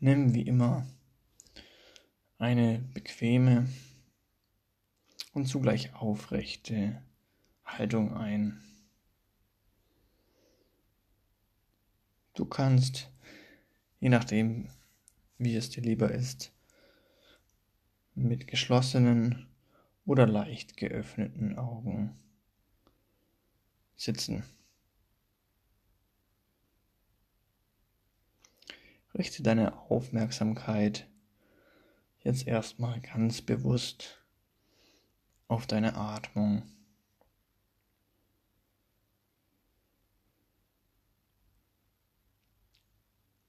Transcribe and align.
Nimm 0.00 0.32
wie 0.32 0.42
immer 0.42 0.86
eine 2.38 2.78
bequeme 2.94 3.68
und 5.32 5.46
zugleich 5.46 5.92
aufrechte 5.94 7.02
Haltung 7.64 8.14
ein. 8.14 8.62
Du 12.34 12.44
kannst, 12.44 13.10
je 13.98 14.08
nachdem, 14.08 14.68
wie 15.36 15.56
es 15.56 15.70
dir 15.70 15.82
lieber 15.82 16.12
ist, 16.12 16.52
mit 18.14 18.46
geschlossenen 18.46 19.48
oder 20.06 20.28
leicht 20.28 20.76
geöffneten 20.76 21.58
Augen 21.58 22.16
sitzen. 23.96 24.44
Richte 29.18 29.42
deine 29.42 29.76
Aufmerksamkeit 29.90 31.08
jetzt 32.20 32.46
erstmal 32.46 33.00
ganz 33.00 33.42
bewusst 33.42 34.24
auf 35.48 35.66
deine 35.66 35.96
Atmung. 35.96 36.62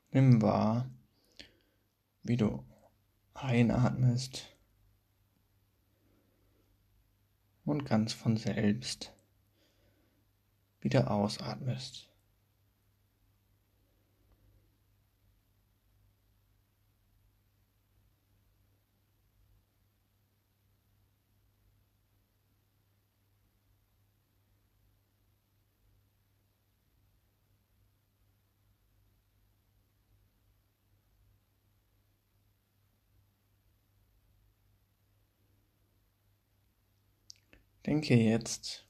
Nimm 0.10 0.42
wahr, 0.42 0.90
wie 2.24 2.38
du 2.38 2.66
einatmest 3.36 4.58
und 7.64 7.86
ganz 7.86 8.14
von 8.14 8.38
selbst 8.38 9.14
wieder 10.82 11.12
ausatmest. 11.12 12.09
Denke 37.90 38.14
jetzt 38.14 38.86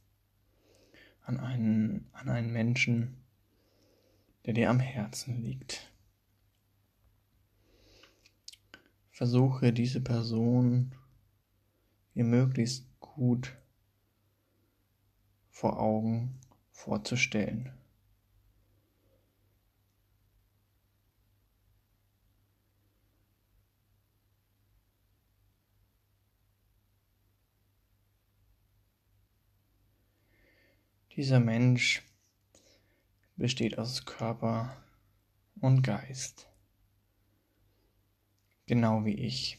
an 1.21 1.39
einen, 1.39 2.09
an 2.11 2.27
einen 2.27 2.51
Menschen, 2.51 3.15
der 4.45 4.53
dir 4.53 4.69
am 4.69 4.81
Herzen 4.81 5.41
liegt. 5.41 5.89
Versuche 9.09 9.71
diese 9.71 10.01
Person 10.01 10.93
dir 12.13 12.25
möglichst 12.25 12.89
gut 12.99 13.55
vor 15.49 15.79
Augen 15.79 16.37
vorzustellen. 16.69 17.71
Dieser 31.15 31.39
Mensch 31.39 32.03
besteht 33.35 33.77
aus 33.77 34.05
Körper 34.05 34.77
und 35.59 35.81
Geist, 35.81 36.47
genau 38.67 39.03
wie 39.05 39.15
ich. 39.15 39.57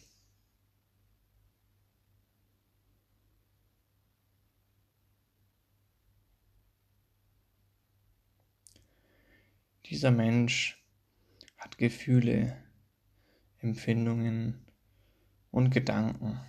Dieser 9.87 10.13
Mensch 10.13 10.81
hat 11.57 11.77
Gefühle, 11.77 12.57
Empfindungen 13.59 14.65
und 15.51 15.71
Gedanken, 15.71 16.41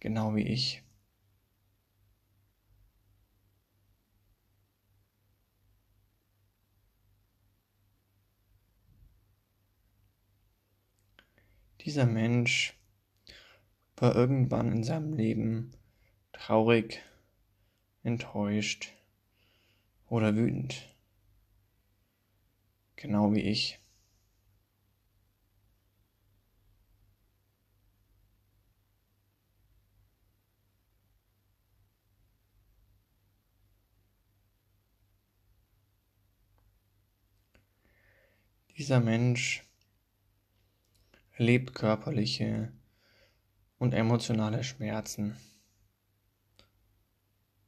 genau 0.00 0.34
wie 0.34 0.48
ich. 0.48 0.85
Dieser 11.86 12.04
Mensch 12.04 12.76
war 13.94 14.16
irgendwann 14.16 14.72
in 14.72 14.82
seinem 14.82 15.12
Leben 15.12 15.70
traurig, 16.32 17.00
enttäuscht 18.02 18.92
oder 20.08 20.34
wütend. 20.34 20.92
Genau 22.96 23.32
wie 23.32 23.42
ich. 23.42 23.78
Dieser 38.76 38.98
Mensch 38.98 39.65
erlebt 41.38 41.74
körperliche 41.74 42.72
und 43.78 43.92
emotionale 43.92 44.64
Schmerzen, 44.64 45.36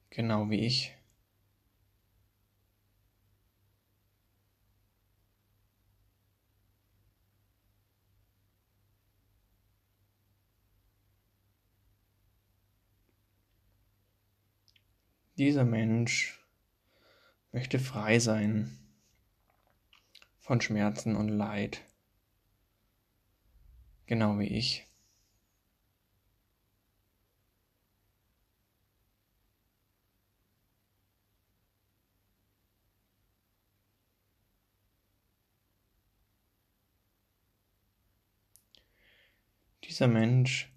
genau 0.09 0.49
wie 0.49 0.61
ich. 0.65 0.95
Dieser 15.37 15.65
Mensch 15.65 16.43
möchte 17.53 17.79
frei 17.79 18.19
sein 18.19 18.79
von 20.39 20.63
Schmerzen 20.63 21.15
und 21.15 21.29
Leid 21.29 21.88
genau 24.09 24.39
wie 24.39 24.47
ich. 24.47 24.87
Dieser 39.85 40.09
Mensch 40.09 40.73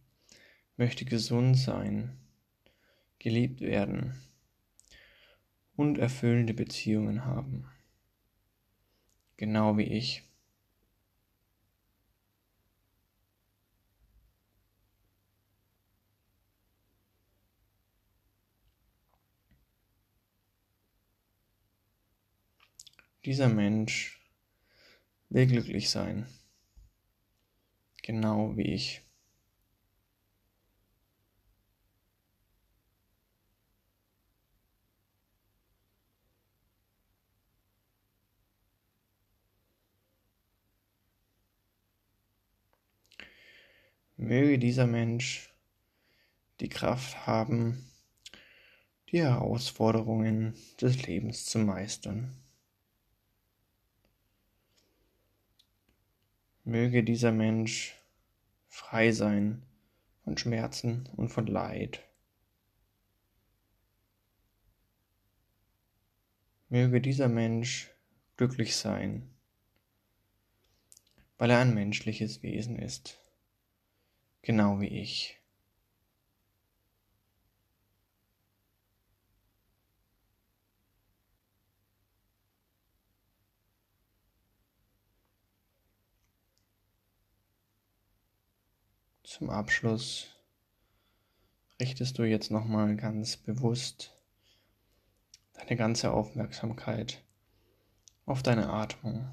möchte 0.78 1.06
gesund 1.06 1.58
sein, 1.58 2.18
geliebt 3.19 3.62
werden 3.62 4.22
und 5.75 5.98
erfüllende 5.98 6.53
Beziehungen 6.53 7.25
haben, 7.25 7.69
genau 9.38 9.78
wie 9.78 9.84
ich. 9.84 10.31
Dieser 23.23 23.50
Mensch 23.50 24.19
will 25.29 25.45
glücklich 25.45 25.91
sein, 25.91 26.25
genau 28.01 28.57
wie 28.57 28.73
ich. 28.73 29.03
Möge 44.18 44.57
dieser 44.57 44.88
Mensch 44.88 45.53
die 46.59 46.69
Kraft 46.69 47.27
haben, 47.27 47.91
die 49.12 49.19
Herausforderungen 49.19 50.56
des 50.79 51.06
Lebens 51.06 51.45
zu 51.45 51.59
meistern. 51.59 52.35
Möge 56.63 57.04
dieser 57.04 57.31
Mensch 57.31 57.96
frei 58.68 59.12
sein 59.12 59.63
von 60.24 60.38
Schmerzen 60.38 61.10
und 61.18 61.30
von 61.30 61.48
Leid. 61.48 62.08
Möge 66.69 67.02
dieser 67.02 67.28
Mensch 67.28 67.90
glücklich 68.38 68.75
sein, 68.75 69.30
weil 71.40 71.50
er 71.50 71.60
ein 71.60 71.74
menschliches 71.74 72.44
Wesen 72.44 72.78
ist, 72.78 73.19
genau 74.44 74.80
wie 74.80 75.02
ich. 75.02 75.41
Zum 89.31 89.50
Abschluss 89.50 90.28
richtest 91.80 92.19
du 92.19 92.24
jetzt 92.24 92.51
nochmal 92.51 92.98
ganz 92.98 93.38
bewusst 93.38 94.13
deine 95.54 95.78
ganze 95.78 96.12
Aufmerksamkeit 96.12 97.24
auf 98.25 98.44
deine 98.44 98.69
Atmung. 98.69 99.31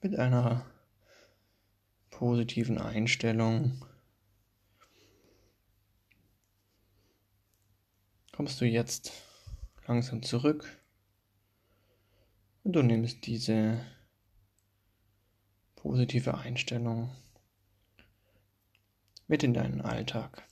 Mit 0.00 0.16
einer 0.16 0.64
positiven 2.10 2.78
Einstellung 2.78 3.84
kommst 8.32 8.60
du 8.60 8.64
jetzt 8.64 9.12
langsam 9.86 10.22
zurück 10.22 10.80
und 12.62 12.74
du 12.74 12.82
nimmst 12.82 13.26
diese 13.26 13.84
positive 15.74 16.38
Einstellung 16.38 17.10
mit 19.26 19.42
in 19.42 19.54
deinen 19.54 19.80
Alltag. 19.80 20.46